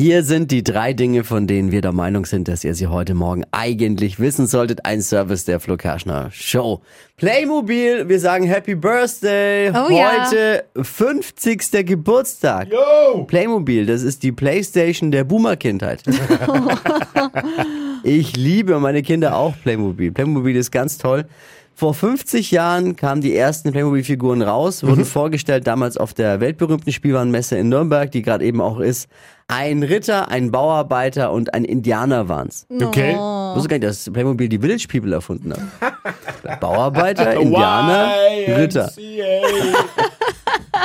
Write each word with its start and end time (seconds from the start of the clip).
Hier 0.00 0.22
sind 0.22 0.52
die 0.52 0.62
drei 0.62 0.92
Dinge, 0.92 1.24
von 1.24 1.48
denen 1.48 1.72
wir 1.72 1.80
der 1.80 1.90
Meinung 1.90 2.24
sind, 2.24 2.46
dass 2.46 2.62
ihr 2.62 2.72
sie 2.76 2.86
heute 2.86 3.14
Morgen 3.14 3.42
eigentlich 3.50 4.20
wissen 4.20 4.46
solltet. 4.46 4.84
Ein 4.84 5.02
Service 5.02 5.44
der 5.44 5.58
Flo 5.58 5.76
Kerschner 5.76 6.30
Show. 6.30 6.82
Playmobil, 7.16 8.08
wir 8.08 8.20
sagen 8.20 8.44
Happy 8.44 8.76
Birthday. 8.76 9.70
Oh 9.70 9.90
ja. 9.90 10.24
heute 10.24 10.62
50. 10.80 11.84
Geburtstag. 11.84 12.68
Yo! 12.70 13.24
Playmobil, 13.24 13.86
das 13.86 14.02
ist 14.02 14.22
die 14.22 14.30
Playstation 14.30 15.10
der 15.10 15.24
Boomer-Kindheit. 15.24 16.04
ich 18.02 18.36
liebe 18.36 18.78
meine 18.80 19.02
Kinder 19.02 19.36
auch 19.36 19.54
Playmobil. 19.62 20.12
Playmobil 20.12 20.56
ist 20.56 20.70
ganz 20.70 20.98
toll. 20.98 21.26
Vor 21.74 21.94
50 21.94 22.50
Jahren 22.50 22.96
kamen 22.96 23.20
die 23.20 23.36
ersten 23.36 23.70
Playmobil-Figuren 23.70 24.42
raus, 24.42 24.82
wurden 24.82 25.04
vorgestellt 25.04 25.68
damals 25.68 25.96
auf 25.96 26.12
der 26.12 26.40
weltberühmten 26.40 26.92
Spielwarenmesse 26.92 27.56
in 27.56 27.68
Nürnberg, 27.68 28.10
die 28.10 28.22
gerade 28.22 28.44
eben 28.44 28.60
auch 28.60 28.80
ist. 28.80 29.08
Ein 29.46 29.84
Ritter, 29.84 30.28
ein 30.28 30.50
Bauarbeiter 30.50 31.30
und 31.30 31.54
ein 31.54 31.64
Indianer 31.64 32.28
waren's. 32.28 32.66
Okay. 32.68 33.12
Ich 33.12 33.16
wusste 33.16 33.68
gar 33.68 33.78
nicht, 33.78 33.84
dass 33.84 34.10
Playmobil 34.12 34.48
die 34.48 34.58
Village 34.58 34.88
People 34.90 35.14
erfunden 35.14 35.52
hat. 35.52 36.60
Bauarbeiter, 36.60 37.34
Indianer, 37.40 38.10
Ritter. 38.48 38.90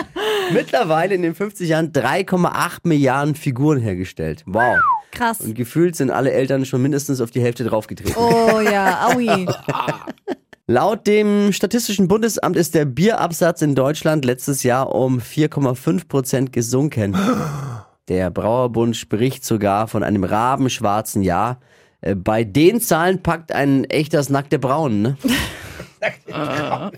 Mittlerweile 0.54 1.16
in 1.16 1.22
den 1.22 1.36
50 1.36 1.70
Jahren 1.70 1.92
3,8 1.92 2.80
Milliarden 2.84 3.36
Figuren 3.36 3.80
hergestellt. 3.80 4.44
Wow. 4.46 4.78
Krass. 5.12 5.42
Und 5.42 5.54
gefühlt 5.56 5.96
sind 5.96 6.10
alle 6.12 6.32
Eltern 6.32 6.66
schon 6.66 6.82
mindestens 6.82 7.22
auf 7.22 7.32
die 7.32 7.42
Hälfte 7.42 7.64
draufgetreten. 7.64 8.16
Oh 8.18 8.60
ja, 8.60 9.08
aui. 9.08 9.46
Laut 10.68 11.08
dem 11.08 11.52
Statistischen 11.52 12.08
Bundesamt 12.08 12.56
ist 12.56 12.74
der 12.74 12.86
Bierabsatz 12.86 13.62
in 13.62 13.76
Deutschland 13.76 14.24
letztes 14.24 14.64
Jahr 14.64 14.96
um 14.96 15.20
4,5 15.20 16.08
Prozent 16.08 16.54
gesunken. 16.54 17.18
Der 18.10 18.30
Brauerbund 18.32 18.98
spricht 18.98 19.46
sogar 19.46 19.88
von 19.88 20.04
einem 20.04 20.26
rabenschwarzen 20.26 21.22
Jahr. 21.22 21.62
Äh, 22.02 22.16
Bei 22.16 22.44
den 22.44 22.82
Zahlen 22.82 23.24
packt 23.24 23.52
ein 23.54 23.86
echtes 23.86 24.30
nackte 24.30 24.60
Braun, 24.60 25.02
ne? 25.02 25.18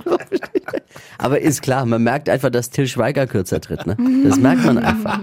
Aber 1.26 1.42
ist 1.42 1.64
klar, 1.64 1.88
man 1.88 2.04
merkt 2.04 2.30
einfach, 2.30 2.52
dass 2.52 2.70
Till 2.70 2.88
Schweiger 2.88 3.26
kürzer 3.26 3.59
tritt, 3.59 3.88
ne? 3.88 3.98
Das 4.23 4.38
merkt 4.38 4.64
man 4.64 4.78
einfach. 4.78 5.20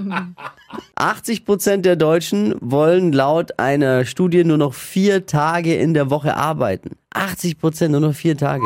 80 0.97 1.45
Prozent 1.45 1.87
der 1.87 1.95
Deutschen 1.95 2.57
wollen 2.61 3.13
laut 3.13 3.61
einer 3.61 4.05
Studie 4.05 4.43
nur 4.43 4.59
noch 4.59 4.75
vier 4.75 5.27
Tage 5.27 5.77
in 5.77 5.95
der 5.95 6.11
Woche 6.11 6.37
arbeiten. 6.37 6.97
80 7.15 7.57
Prozent, 7.57 7.93
nur 7.93 8.01
noch 8.01 8.15
vier 8.15 8.37
Tage. 8.37 8.65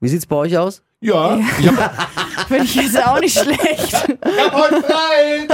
Wie 0.00 0.08
sieht's 0.08 0.26
bei 0.26 0.36
euch 0.36 0.58
aus? 0.58 0.82
Ja. 1.00 1.38
Finde 2.48 2.64
ich 2.64 2.74
jetzt 2.74 3.02
auch 3.02 3.20
nicht 3.20 3.38
schlecht. 3.38 3.92
Jawohl, 4.22 4.82
frei! 4.82 5.48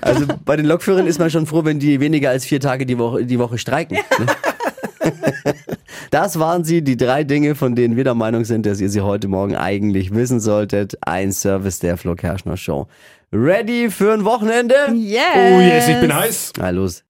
Also 0.00 0.24
bei 0.46 0.56
den 0.56 0.64
Lokführern 0.64 1.06
ist 1.06 1.18
man 1.18 1.28
schon 1.28 1.44
froh, 1.44 1.62
wenn 1.66 1.78
die 1.78 2.00
weniger 2.00 2.30
als 2.30 2.46
vier 2.46 2.58
Tage 2.58 2.86
die 2.86 2.96
Woche, 2.96 3.26
die 3.26 3.38
Woche 3.38 3.58
streiken. 3.58 3.98
Ne? 4.18 4.26
Das 6.14 6.38
waren 6.38 6.62
sie, 6.62 6.82
die 6.82 6.96
drei 6.96 7.24
Dinge, 7.24 7.56
von 7.56 7.74
denen 7.74 7.96
wir 7.96 8.04
der 8.04 8.14
Meinung 8.14 8.44
sind, 8.44 8.66
dass 8.66 8.80
ihr 8.80 8.88
sie 8.88 9.00
heute 9.00 9.26
Morgen 9.26 9.56
eigentlich 9.56 10.14
wissen 10.14 10.38
solltet. 10.38 10.96
Ein 11.00 11.32
Service 11.32 11.80
der 11.80 11.96
Flo 11.96 12.14
Kerschner 12.14 12.56
Show. 12.56 12.86
Ready 13.32 13.90
für 13.90 14.12
ein 14.12 14.24
Wochenende? 14.24 14.76
Yes. 14.94 15.22
Oh 15.34 15.60
yes, 15.60 15.88
ich 15.88 15.98
bin 16.00 16.14
heiß. 16.14 16.52
Na 16.56 16.70
los, 16.70 17.02